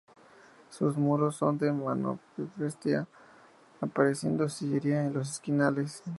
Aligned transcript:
Sus 0.71 0.97
muros 0.97 1.35
son 1.35 1.59
de 1.59 1.71
mampostería, 1.71 3.07
apareciendo 3.81 4.49
sillería 4.49 5.05
en 5.05 5.13
los 5.13 5.29
esquinales. 5.29 6.01